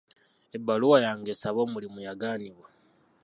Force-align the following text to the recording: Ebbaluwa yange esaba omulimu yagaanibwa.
Ebbaluwa 0.55 0.97
yange 1.05 1.29
esaba 1.35 1.59
omulimu 1.65 1.99
yagaanibwa. 2.07 2.67